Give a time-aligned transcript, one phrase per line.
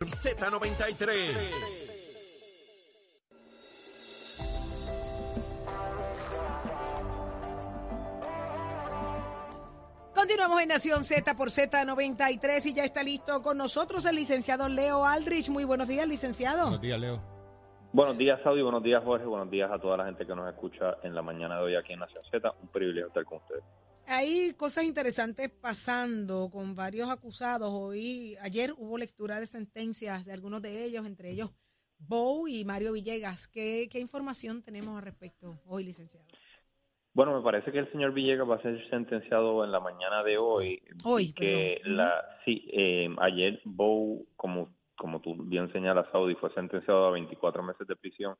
[0.00, 1.98] Z93.
[10.14, 15.04] Continuamos en Nación Z por Z93 y ya está listo con nosotros el licenciado Leo
[15.04, 15.50] Aldrich.
[15.50, 16.62] Muy buenos días, licenciado.
[16.62, 17.20] Buenos días, Leo.
[17.92, 18.62] Buenos días, Saudi.
[18.62, 19.26] Buenos días, Jorge.
[19.26, 21.94] Buenos días a toda la gente que nos escucha en la mañana de hoy aquí
[21.94, 22.52] en Nación Z.
[22.62, 23.64] Un privilegio estar con ustedes.
[24.10, 27.68] Hay cosas interesantes pasando con varios acusados.
[27.70, 31.50] Hoy, ayer hubo lectura de sentencias de algunos de ellos, entre ellos
[31.98, 33.48] Bow y Mario Villegas.
[33.48, 36.26] ¿Qué, qué información tenemos al respecto hoy, licenciado?
[37.12, 40.38] Bueno, me parece que el señor Villegas va a ser sentenciado en la mañana de
[40.38, 40.82] hoy.
[41.04, 41.96] Hoy, que perdón.
[41.98, 47.62] la sí, eh, ayer Bow, como como tú bien señalas, Saudi, fue sentenciado a 24
[47.62, 48.36] meses de prisión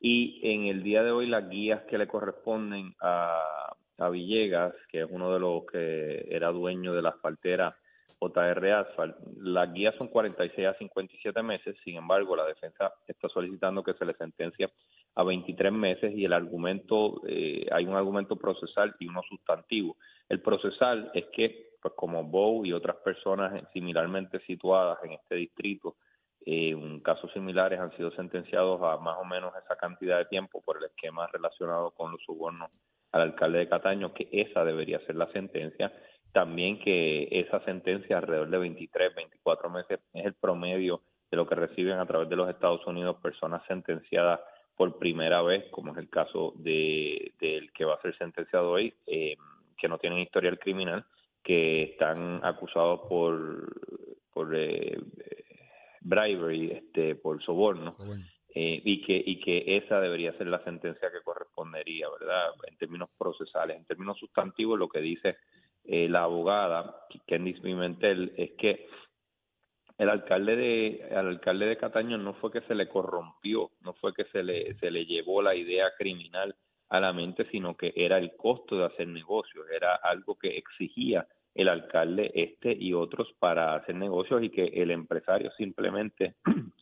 [0.00, 5.00] y en el día de hoy las guías que le corresponden a, a Villegas, que
[5.00, 7.76] es uno de los que era dueño de la asfaltera
[8.22, 13.82] JR Asphalt, las guías son 46 a 57 meses, sin embargo la defensa está solicitando
[13.82, 14.70] que se le sentencia
[15.14, 19.96] a 23 meses y el argumento, eh, hay un argumento procesal y uno sustantivo.
[20.28, 25.96] El procesal es que, pues como Bow y otras personas similarmente situadas en este distrito,
[26.46, 30.62] eh, en casos similares han sido sentenciados a más o menos esa cantidad de tiempo
[30.62, 32.70] por el esquema relacionado con los sobornos
[33.12, 35.92] al alcalde de Cataño, que esa debería ser la sentencia.
[36.32, 41.54] También que esa sentencia, alrededor de 23, 24 meses, es el promedio de lo que
[41.54, 44.40] reciben a través de los Estados Unidos personas sentenciadas
[44.76, 48.94] por primera vez, como es el caso de del que va a ser sentenciado hoy,
[49.06, 49.36] eh,
[49.76, 51.04] que no tienen historial criminal,
[51.42, 53.68] que están acusados por
[54.32, 54.98] por eh,
[56.00, 57.96] bribery, este, por soborno.
[58.54, 62.50] Eh, y que y que esa debería ser la sentencia que correspondería, ¿verdad?
[62.68, 65.36] En términos procesales, en términos sustantivos, lo que dice
[65.84, 68.88] eh, la abogada Candice Pimentel es que
[69.96, 74.12] el alcalde de al alcalde de Cataño no fue que se le corrompió, no fue
[74.12, 76.54] que se le se le llevó la idea criminal
[76.90, 81.26] a la mente, sino que era el costo de hacer negocios, era algo que exigía
[81.54, 86.34] el alcalde este y otros para hacer negocios y que el empresario simplemente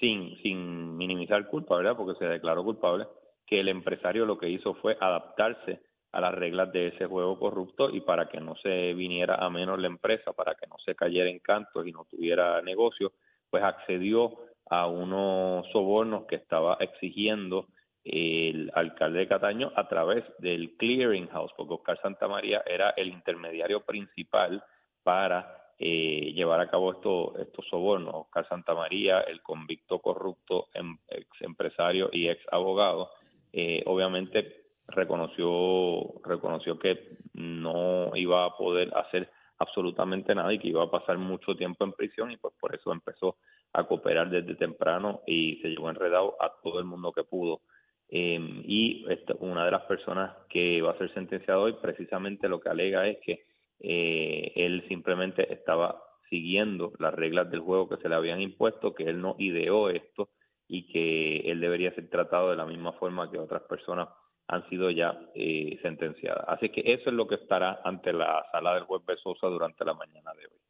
[0.00, 1.96] sin sin minimizar culpa, ¿verdad?
[1.96, 3.06] Porque se declaró culpable,
[3.46, 5.80] que el empresario lo que hizo fue adaptarse
[6.12, 9.78] a las reglas de ese juego corrupto y para que no se viniera a menos
[9.78, 13.12] la empresa, para que no se cayera en cantos y no tuviera negocio,
[13.48, 17.66] pues accedió a unos sobornos que estaba exigiendo
[18.04, 23.84] el alcalde de Cataño a través del clearing house, porque Oscar Santamaría era el intermediario
[23.84, 24.62] principal
[25.02, 28.14] para eh, llevar a cabo estos estos sobornos.
[28.14, 33.10] Oscar Santamaría, el convicto corrupto, em, ex empresario y ex abogado,
[33.50, 40.84] eh, obviamente reconoció reconoció que no iba a poder hacer absolutamente nada y que iba
[40.84, 43.36] a pasar mucho tiempo en prisión y pues por eso empezó
[43.72, 47.62] a cooperar desde temprano y se llevó enredado a todo el mundo que pudo.
[48.10, 49.06] Eh, y
[49.38, 53.18] una de las personas que va a ser sentenciado hoy precisamente lo que alega es
[53.24, 53.44] que
[53.80, 59.04] eh, él simplemente estaba siguiendo las reglas del juego que se le habían impuesto, que
[59.04, 60.30] él no ideó esto
[60.68, 64.08] y que él debería ser tratado de la misma forma que otras personas
[64.46, 66.44] han sido ya eh, sentenciadas.
[66.48, 69.94] Así que eso es lo que estará ante la sala del juez Besosa durante la
[69.94, 70.60] mañana de hoy.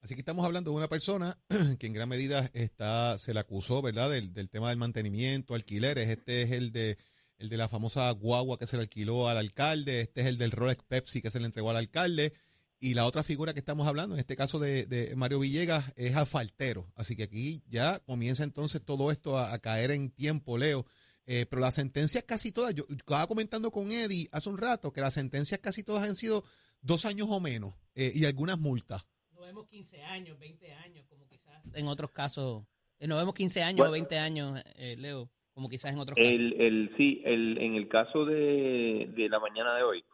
[0.00, 1.34] Así que estamos hablando de una persona
[1.80, 6.08] que en gran medida está, se le acusó, ¿verdad?, del, del tema del mantenimiento, alquileres.
[6.08, 6.98] Este es el de,
[7.38, 10.02] el de la famosa guagua que se le alquiló al alcalde.
[10.02, 12.32] Este es el del Rolex Pepsi que se le entregó al alcalde.
[12.80, 16.14] Y la otra figura que estamos hablando, en este caso de, de Mario Villegas, es
[16.16, 16.86] asfaltero.
[16.94, 20.84] Así que aquí ya comienza entonces todo esto a, a caer en tiempo, Leo.
[21.26, 25.00] Eh, pero las sentencias casi todas, yo estaba comentando con Eddie hace un rato que
[25.02, 26.42] las sentencias casi todas han sido
[26.80, 29.06] dos años o menos eh, y algunas multas.
[29.32, 32.64] No vemos 15 años, 20 años, como quizás en otros casos.
[33.00, 33.90] eh, No vemos 15 años Bueno.
[33.90, 36.30] o 20 años, eh, Leo, como quizás en otros casos.
[36.32, 40.04] El, el, sí, el, en el caso de, de la mañana de hoy,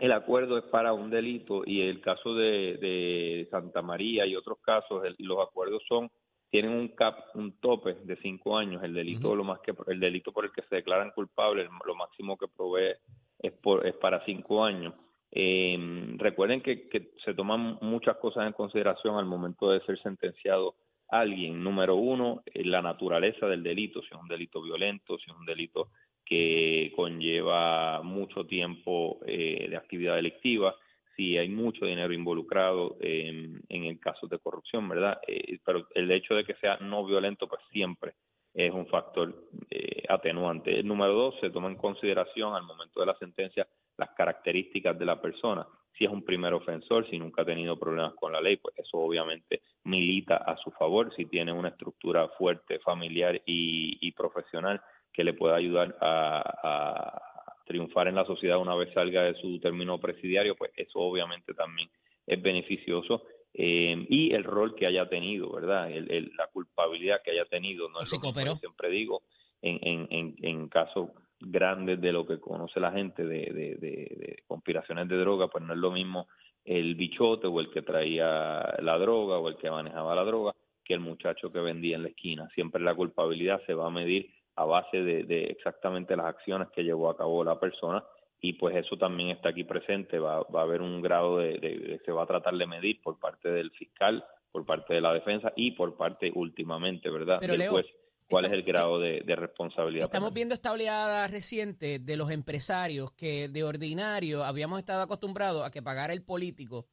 [0.00, 4.58] el acuerdo es para un delito y el caso de, de Santa María y otros
[4.60, 6.10] casos, el- los acuerdos son
[6.48, 8.82] tienen un cap, un tope de cinco años.
[8.82, 12.36] El delito, lo más que el delito por el que se declaran culpables, lo máximo
[12.38, 12.94] que provee
[13.40, 14.94] es por es para cinco años.
[15.32, 15.76] Eh,
[16.16, 20.76] recuerden que, que se toman muchas cosas en consideración al momento de ser sentenciado
[21.08, 25.36] alguien, número uno, eh, la naturaleza del delito, si es un delito violento, si es
[25.36, 25.88] un delito
[26.26, 30.74] que conlleva mucho tiempo eh, de actividad delictiva,
[31.16, 35.18] si hay mucho dinero involucrado en el caso de corrupción, ¿verdad?
[35.26, 38.14] Eh, pero el hecho de que sea no violento, pues siempre
[38.56, 39.34] es un factor
[39.70, 40.80] eh, atenuante.
[40.80, 43.68] El número dos, se toma en consideración al momento de la sentencia
[43.98, 45.66] las características de la persona.
[45.96, 48.98] Si es un primer ofensor, si nunca ha tenido problemas con la ley, pues eso
[48.98, 51.14] obviamente milita a su favor.
[51.14, 54.80] Si tiene una estructura fuerte, familiar y, profesional
[55.16, 57.22] que le pueda ayudar a,
[57.64, 61.88] triunfar en la sociedad una vez salga de su término presidiario, pues eso obviamente también
[62.24, 63.24] es beneficioso.
[63.52, 65.90] Eh, y el rol que haya tenido, ¿verdad?
[65.90, 69.22] la culpabilidad que haya tenido, no es lo que siempre digo,
[69.62, 71.10] en, en, en, en casos
[71.40, 75.72] grandes de lo que conoce la gente de, de, de, conspiraciones de droga, pues no
[75.72, 76.28] es lo mismo
[76.64, 80.54] el bichote o el que traía la droga o el que manejaba la droga
[80.84, 82.48] que el muchacho que vendía en la esquina.
[82.54, 87.10] Siempre la culpabilidad se va a medir a base de, exactamente las acciones que llevó
[87.10, 88.04] a cabo la persona
[88.40, 92.00] y pues eso también está aquí presente, va, va a haber un grado de, de,
[92.04, 95.52] se va a tratar de medir por parte del fiscal, por parte de la defensa
[95.56, 97.40] y por parte últimamente, ¿verdad?
[97.40, 97.86] del juez
[98.28, 100.04] cuál es el grado de, responsabilidad.
[100.04, 105.70] Estamos viendo esta oleada reciente de los empresarios que de ordinario habíamos estado acostumbrados a
[105.70, 106.86] que pagara el político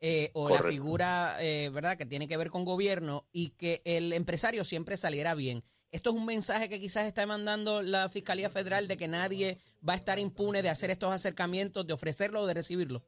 [0.00, 4.12] eh, o la figura, eh, ¿verdad?, que tiene que ver con gobierno y que el
[4.12, 5.64] empresario siempre saliera bien.
[5.90, 9.94] Esto es un mensaje que quizás está mandando la Fiscalía Federal de que nadie va
[9.94, 13.02] a estar impune de hacer estos acercamientos, de ofrecerlo o de recibirlo.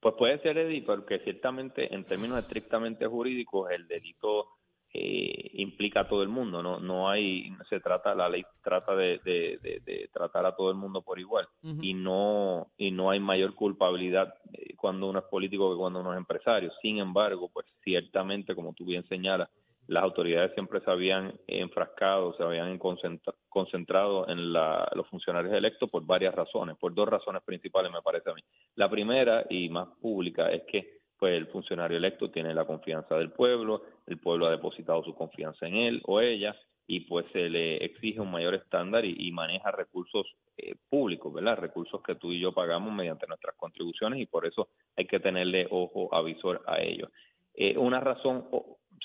[0.00, 4.48] Pues puede ser, Eddie, porque ciertamente en términos estrictamente jurídicos el delito
[4.92, 9.20] eh, implica a todo el mundo, no no hay se trata la ley trata de,
[9.22, 14.34] de, tratar a todo el mundo por igual y no y no hay mayor culpabilidad
[14.52, 16.72] eh, cuando uno es político que cuando uno es empresario.
[16.82, 19.48] Sin embargo, pues ciertamente como tú bien señalas,
[19.90, 26.06] las autoridades siempre se habían enfrascado, se habían concentrado en la, los funcionarios electos por
[26.06, 28.40] varias razones, por dos razones principales me parece a mí.
[28.76, 33.32] La primera y más pública es que pues el funcionario electo tiene la confianza del
[33.32, 36.54] pueblo, el pueblo ha depositado su confianza en él o ella
[36.86, 40.24] y pues se le exige un mayor estándar y, maneja recursos
[40.56, 41.58] eh, públicos, ¿verdad?
[41.58, 45.66] Recursos que tú y yo pagamos mediante nuestras contribuciones y por eso hay que tenerle
[45.68, 47.10] ojo avisor a ellos.
[47.54, 48.46] Eh, una razón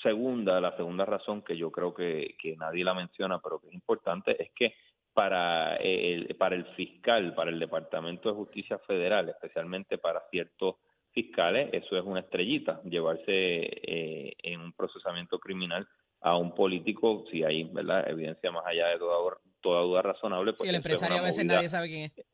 [0.02, 3.74] segunda, la segunda razón que yo creo que, que nadie la menciona, pero que es
[3.74, 4.74] importante, es que
[5.12, 10.76] para el, para el fiscal, para el Departamento de Justicia Federal, especialmente para ciertos
[11.10, 15.88] fiscales, eso es una estrellita, llevarse eh, en un procesamiento criminal
[16.20, 18.08] a un político, si hay ¿verdad?
[18.10, 20.52] evidencia más allá de toda, toda duda razonable.
[20.52, 22.26] Pues el empresario a veces nadie sabe quién es.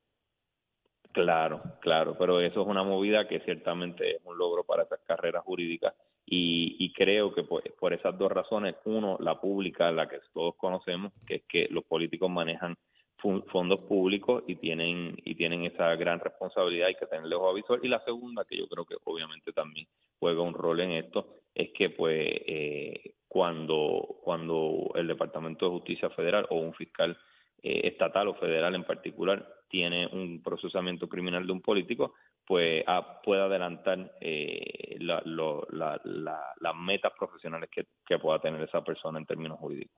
[1.13, 5.45] Claro, claro, pero eso es una movida que ciertamente es un logro para esas carreras
[5.45, 5.95] jurídicas
[6.35, 10.55] y, y creo que por, por esas dos razones, uno, la pública, la que todos
[10.57, 12.75] conocemos, que es que los políticos manejan
[13.19, 17.89] fondos públicos y tienen y tienen esa gran responsabilidad y que tenerle ojo avisor y
[17.89, 19.87] la segunda que yo creo que obviamente también
[20.19, 26.11] juega un rol en esto es que pues eh, cuando cuando el Departamento de Justicia
[26.11, 27.17] Federal o un fiscal
[27.63, 32.15] eh, estatal o federal en particular tiene un procesamiento criminal de un político
[32.47, 32.85] pues
[33.25, 39.59] puede adelantar eh, la, las metas profesionales que, que pueda tener esa persona en términos
[39.59, 39.97] jurídicos.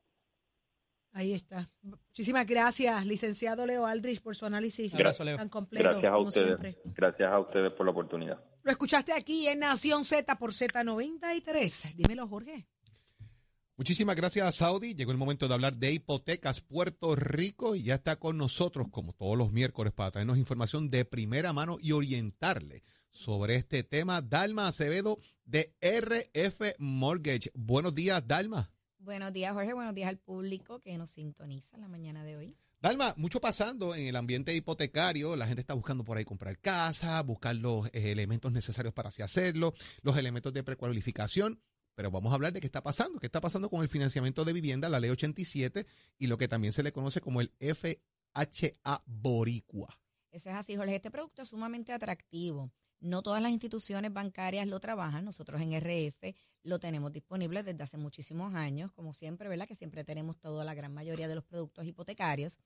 [1.15, 1.69] Ahí está.
[1.83, 5.89] Muchísimas gracias, licenciado Leo Aldrich, por su análisis gracias, tan completo.
[5.89, 6.77] Gracias a ustedes.
[6.87, 8.45] Gracias a ustedes por la oportunidad.
[8.65, 11.95] Lo escuchaste aquí en Nación Z por Z93.
[11.95, 12.67] Dímelo, Jorge.
[13.77, 14.95] Muchísimas gracias a Saudi.
[14.95, 19.15] Llegó el momento de hablar de hipotecas Puerto Rico y ya está con nosotros, como
[19.15, 24.23] todos los miércoles, para traernos información de primera mano y orientarle sobre este tema.
[24.23, 27.51] Dalma Acevedo de RF Mortgage.
[27.55, 28.71] Buenos días, Dalma.
[29.01, 29.75] Buenos días, Jorge.
[29.75, 32.57] Buenos días al público que nos sintoniza en la mañana de hoy.
[32.81, 35.35] Dalma, mucho pasando en el ambiente hipotecario.
[35.35, 39.21] La gente está buscando por ahí comprar casa, buscar los eh, elementos necesarios para así
[39.23, 41.61] hacerlo, los elementos de precualificación.
[41.95, 43.21] Pero vamos a hablar de qué está pasando.
[43.21, 45.87] ¿Qué está pasando con el financiamiento de vivienda, la ley 87
[46.19, 49.99] y lo que también se le conoce como el FHA Boricua?
[50.31, 50.97] Ese es así, Jorge.
[50.97, 52.73] Este producto es sumamente atractivo.
[53.01, 55.25] No todas las instituciones bancarias lo trabajan.
[55.25, 56.35] Nosotros en RF
[56.65, 59.69] lo tenemos disponible desde hace muchísimos años, como siempre, ¿verdad?
[59.69, 62.59] Que siempre tenemos toda la gran mayoría de los productos hipotecarios.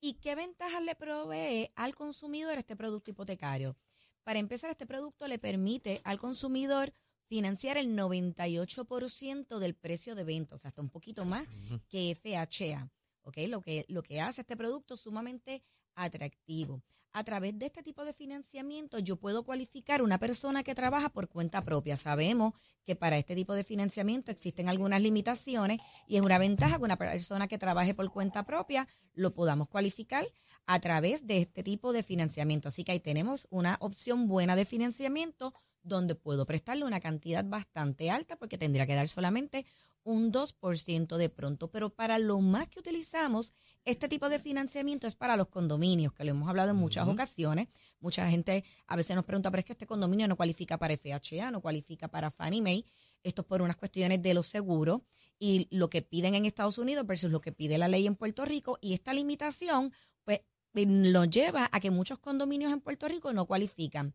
[0.00, 3.76] ¿Y qué ventajas le provee al consumidor este producto hipotecario?
[4.24, 6.92] Para empezar, este producto le permite al consumidor
[7.26, 11.46] financiar el 98% del precio de venta, o sea, hasta un poquito más
[11.88, 12.90] que FHA.
[13.24, 13.38] ¿ok?
[13.48, 15.62] Lo que, lo que hace este producto sumamente
[15.94, 16.82] atractivo.
[17.12, 21.28] A través de este tipo de financiamiento yo puedo cualificar una persona que trabaja por
[21.28, 21.96] cuenta propia.
[21.96, 22.54] Sabemos
[22.84, 26.96] que para este tipo de financiamiento existen algunas limitaciones y es una ventaja que una
[26.96, 30.26] persona que trabaje por cuenta propia lo podamos cualificar
[30.66, 32.68] a través de este tipo de financiamiento.
[32.68, 35.54] Así que ahí tenemos una opción buena de financiamiento
[35.84, 39.66] donde puedo prestarle una cantidad bastante alta porque tendría que dar solamente
[40.02, 41.68] un 2% de pronto.
[41.70, 43.52] Pero para lo más que utilizamos,
[43.84, 47.68] este tipo de financiamiento es para los condominios, que lo hemos hablado en muchas ocasiones.
[48.00, 51.50] Mucha gente a veces nos pregunta, pero es que este condominio no cualifica para FHA,
[51.50, 52.84] no cualifica para Fannie Mae.
[53.22, 55.00] Esto es por unas cuestiones de los seguros
[55.38, 58.44] y lo que piden en Estados Unidos versus lo que pide la ley en Puerto
[58.44, 58.78] Rico.
[58.80, 59.92] Y esta limitación,
[60.24, 60.40] pues,
[60.74, 64.14] lo lleva a que muchos condominios en Puerto Rico no cualifican.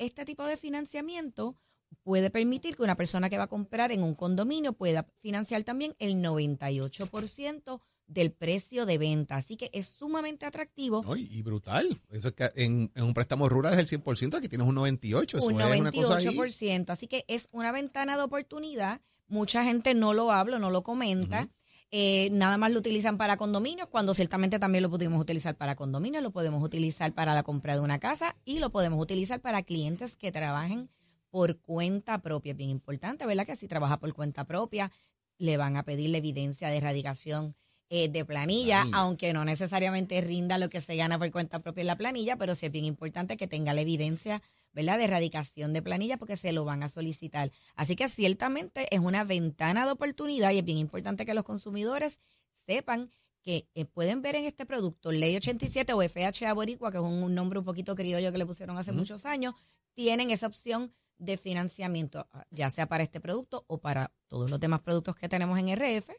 [0.00, 1.56] Este tipo de financiamiento
[2.02, 5.94] puede permitir que una persona que va a comprar en un condominio pueda financiar también
[5.98, 9.36] el 98% del precio de venta.
[9.36, 11.04] Así que es sumamente atractivo.
[11.16, 12.00] y brutal.
[12.08, 15.36] Eso es que en, un préstamo rural es el 100%, aquí tienes un 98%.
[15.36, 16.88] Eso un 98%.
[16.88, 19.02] Así que es una ventana de oportunidad.
[19.28, 21.50] Mucha gente no lo habla, no lo comenta.
[21.92, 26.22] Eh, nada más lo utilizan para condominios, cuando ciertamente también lo pudimos utilizar para condominios,
[26.22, 30.16] lo podemos utilizar para la compra de una casa y lo podemos utilizar para clientes
[30.16, 30.88] que trabajen
[31.30, 32.52] por cuenta propia.
[32.52, 33.44] Es bien importante, ¿verdad?
[33.44, 34.92] Que si trabaja por cuenta propia,
[35.38, 37.56] le van a pedir la evidencia de erradicación
[37.92, 41.88] eh, de planilla, aunque no necesariamente rinda lo que se gana por cuenta propia en
[41.88, 44.42] la planilla, pero sí es bien importante que tenga la evidencia,
[44.72, 47.50] ¿verdad?, de erradicación de planilla porque se lo van a solicitar.
[47.74, 52.20] Así que ciertamente es una ventana de oportunidad y es bien importante que los consumidores
[52.64, 53.10] sepan
[53.42, 57.34] que eh, pueden ver en este producto Ley 87 o FHA Boricua, que es un,
[57.34, 59.56] nombre un poquito criollo que le pusieron hace muchos años,
[59.94, 64.60] tienen esa opción de financiamiento, ah, ya sea para este producto o para todos los
[64.60, 66.10] demás productos que tenemos en RF,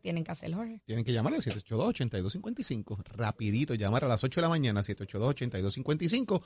[0.00, 0.80] tienen que hacer, Jorge.
[0.84, 6.42] Tienen que llamar al 782-8255, rapidito, llamar a las 8 de la mañana, 782-8255,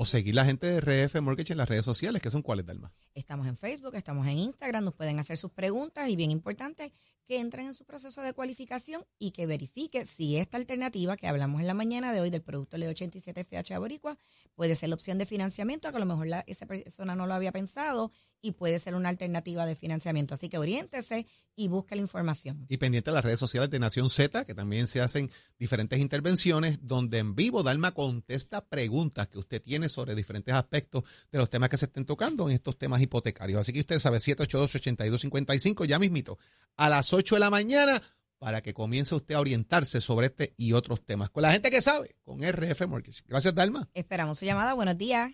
[0.00, 2.92] o seguir la gente de RF Mortgage en las redes sociales, que son cuáles, Dalma.
[3.14, 6.92] Estamos en Facebook, estamos en Instagram, nos pueden hacer sus preguntas y bien importante,
[7.28, 11.60] que entren en su proceso de cualificación y que verifique si esta alternativa que hablamos
[11.60, 14.16] en la mañana de hoy del producto Leo 87 FH Boricua
[14.54, 17.34] puede ser la opción de financiamiento, que a lo mejor la, esa persona no lo
[17.34, 20.34] había pensado y puede ser una alternativa de financiamiento.
[20.34, 21.26] Así que oriéntese
[21.56, 22.64] y busque la información.
[22.68, 26.78] Y pendiente de las redes sociales de Nación Z, que también se hacen diferentes intervenciones
[26.82, 31.68] donde en vivo Dalma contesta preguntas que usted tiene sobre diferentes aspectos de los temas
[31.68, 33.60] que se estén tocando en estos temas hipotecarios.
[33.60, 36.38] Así que usted sabe 782-8255, ya mismito,
[36.76, 38.00] a las 8 de la mañana
[38.38, 41.30] para que comience usted a orientarse sobre este y otros temas.
[41.30, 43.22] Con la gente que sabe, con RF Mortgage.
[43.26, 43.88] Gracias, Dalma.
[43.94, 44.74] Esperamos su llamada.
[44.74, 45.32] Buenos días.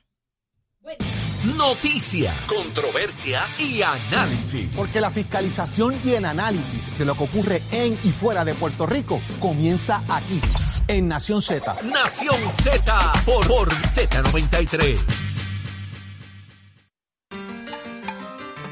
[1.44, 4.66] Noticias, controversias y análisis.
[4.74, 8.86] Porque la fiscalización y el análisis de lo que ocurre en y fuera de Puerto
[8.86, 10.40] Rico comienza aquí,
[10.88, 11.76] en Nación Z.
[11.82, 14.98] Nación Z por, por Z93.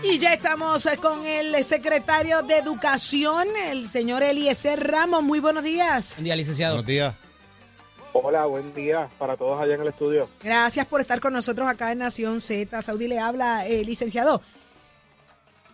[0.04, 5.22] Y ya estamos con el secretario de Educación, el señor Eliezer Ramos.
[5.22, 6.14] Muy buenos días.
[6.14, 6.76] Buen día, licenciado.
[6.76, 7.14] Buenos días.
[8.14, 10.28] Hola, buen día para todos allá en el estudio.
[10.42, 12.82] Gracias por estar con nosotros acá en Nación Z.
[12.82, 14.42] Saudi le habla, eh, licenciado.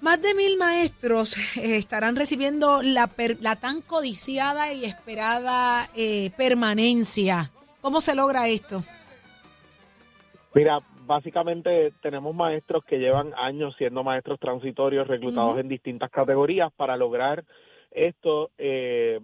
[0.00, 7.50] Más de mil maestros eh, estarán recibiendo la, la, tan codiciada y esperada eh, permanencia.
[7.80, 8.84] ¿Cómo se logra esto?
[10.54, 16.96] Mira, básicamente tenemos maestros que llevan años siendo maestros transitorios reclutados en distintas categorías para
[16.96, 17.44] lograr
[18.06, 19.20] esto eh,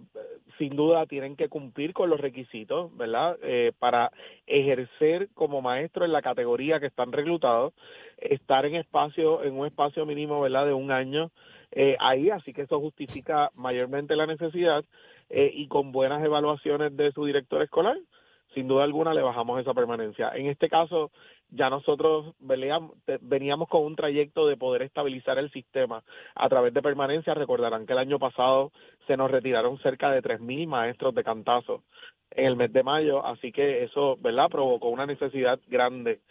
[0.57, 3.37] sin duda tienen que cumplir con los requisitos, ¿verdad?
[3.41, 4.11] Eh, para
[4.47, 7.73] ejercer como maestro en la categoría que están reclutados,
[8.17, 10.65] estar en espacio, en un espacio mínimo, ¿verdad?
[10.65, 11.31] De un año
[11.71, 14.83] eh, ahí, así que eso justifica mayormente la necesidad
[15.29, 17.97] eh, y con buenas evaluaciones de su director escolar,
[18.55, 20.31] sin duda alguna le bajamos esa permanencia.
[20.33, 21.11] En este caso,
[21.51, 27.35] ya nosotros veníamos con un trayecto de poder estabilizar el sistema a través de permanencia.
[27.35, 28.71] Recordarán que el año pasado
[29.05, 31.83] se nos retiraron cerca de 3.000 maestros de cantazo
[32.31, 36.21] en el mes de mayo, así que eso, ¿verdad?, provocó una necesidad grande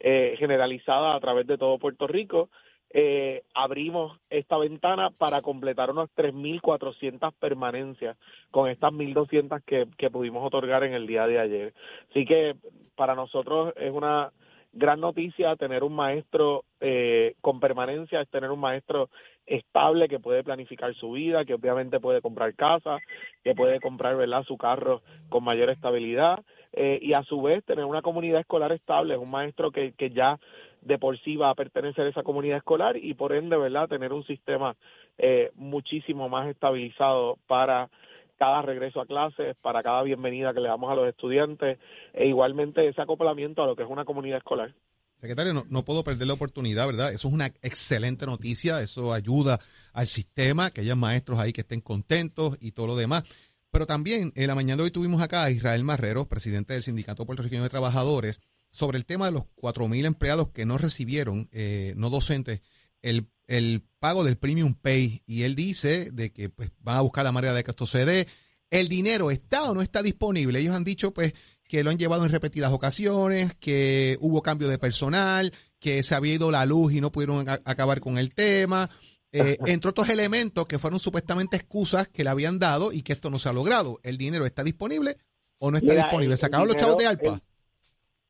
[0.00, 2.50] eh, generalizada a través de todo Puerto Rico.
[2.96, 8.16] Eh, abrimos esta ventana para completar unas 3.400 permanencias
[8.52, 11.74] con estas 1.200 que, que pudimos otorgar en el día de ayer.
[12.10, 12.54] Así que
[12.94, 14.30] para nosotros es una
[14.74, 19.08] gran noticia tener un maestro eh, con permanencia, es tener un maestro
[19.46, 22.98] estable que puede planificar su vida, que obviamente puede comprar casa,
[23.42, 24.44] que puede comprar ¿verdad?
[24.44, 29.14] su carro con mayor estabilidad eh, y a su vez tener una comunidad escolar estable,
[29.14, 30.38] es un maestro que, que ya
[30.84, 34.12] de por sí va a pertenecer a esa comunidad escolar y por ende, ¿verdad?, tener
[34.12, 34.76] un sistema
[35.18, 37.90] eh, muchísimo más estabilizado para
[38.38, 41.78] cada regreso a clases, para cada bienvenida que le damos a los estudiantes
[42.12, 44.74] e igualmente ese acoplamiento a lo que es una comunidad escolar.
[45.14, 47.12] Secretario, no, no, puedo perder la oportunidad, ¿verdad?
[47.12, 49.60] Eso es una excelente noticia, eso ayuda
[49.92, 53.22] al sistema, que haya maestros ahí que estén contentos y todo lo demás.
[53.70, 57.26] Pero también en la mañana de hoy tuvimos acá a Israel Marrero, presidente del Sindicato
[57.26, 58.40] Puertorriqueño de Trabajadores,
[58.74, 62.60] sobre el tema de los 4.000 empleados que no recibieron, eh, no docentes,
[63.02, 65.22] el, el, pago del premium pay.
[65.26, 68.04] Y él dice de que pues, van a buscar la manera de que esto se
[68.04, 68.26] dé.
[68.70, 70.58] ¿El dinero está o no está disponible?
[70.58, 71.34] Ellos han dicho pues
[71.68, 76.34] que lo han llevado en repetidas ocasiones, que hubo cambio de personal, que se había
[76.34, 78.90] ido la luz y no pudieron acabar con el tema,
[79.30, 83.30] eh, entre otros elementos que fueron supuestamente excusas que le habían dado y que esto
[83.30, 84.00] no se ha logrado.
[84.02, 85.16] ¿El dinero está disponible
[85.58, 86.36] o no está disponible?
[86.36, 87.40] ¿Se acabaron los chavos de ALPA?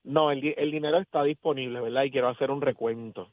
[0.05, 2.05] No, el, el dinero está disponible, ¿verdad?
[2.05, 3.31] Y quiero hacer un recuento.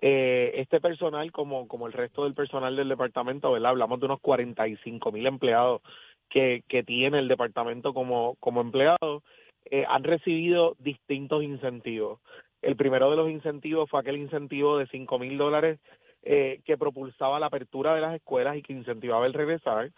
[0.00, 3.70] Eh, este personal, como, como el resto del personal del departamento, ¿verdad?
[3.70, 5.82] Hablamos de unos 45 mil empleados
[6.28, 9.22] que, que tiene el departamento como, como empleado,
[9.70, 12.20] eh, han recibido distintos incentivos.
[12.62, 15.78] El primero de los incentivos fue aquel incentivo de 5 mil dólares
[16.22, 19.90] eh, que propulsaba la apertura de las escuelas y que incentivaba el regresar.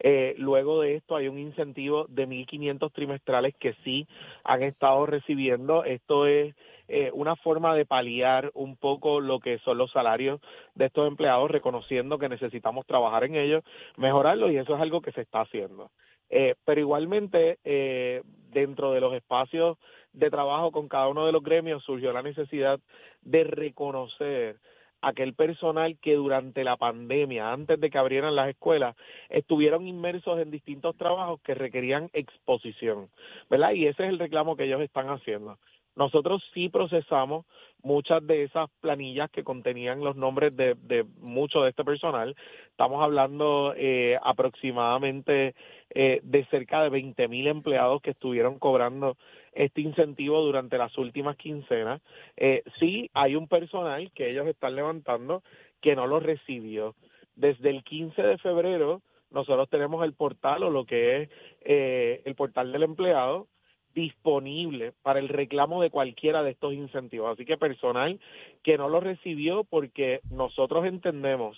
[0.00, 4.06] Eh, luego de esto hay un incentivo de 1.500 trimestrales que sí
[4.44, 5.84] han estado recibiendo.
[5.84, 6.54] Esto es
[6.88, 10.40] eh, una forma de paliar un poco lo que son los salarios
[10.74, 13.62] de estos empleados, reconociendo que necesitamos trabajar en ellos,
[13.96, 15.90] mejorarlos y eso es algo que se está haciendo.
[16.30, 19.78] Eh, pero igualmente, eh, dentro de los espacios
[20.12, 22.80] de trabajo con cada uno de los gremios surgió la necesidad
[23.22, 24.56] de reconocer
[25.00, 28.96] aquel personal que durante la pandemia, antes de que abrieran las escuelas,
[29.28, 33.08] estuvieron inmersos en distintos trabajos que requerían exposición,
[33.48, 33.72] ¿verdad?
[33.72, 35.58] Y ese es el reclamo que ellos están haciendo.
[35.98, 37.44] Nosotros sí procesamos
[37.82, 42.36] muchas de esas planillas que contenían los nombres de, mucho de este personal.
[42.70, 45.56] Estamos hablando eh, aproximadamente
[45.90, 49.16] eh, de cerca de 20 mil empleados que estuvieron cobrando
[49.52, 52.00] este incentivo durante las últimas quincenas.
[52.36, 55.42] Eh, sí, hay un personal que ellos están levantando
[55.80, 56.94] que no lo recibió.
[57.34, 59.02] Desde el 15 de febrero
[59.32, 61.30] nosotros tenemos el portal o lo que es
[61.62, 63.48] eh, el portal del empleado
[63.94, 67.32] disponible para el reclamo de cualquiera de estos incentivos.
[67.32, 68.18] Así que personal
[68.62, 71.56] que no lo recibió porque nosotros entendemos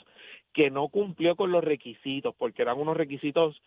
[0.52, 3.60] que no cumplió con los requisitos, porque eran unos requisitos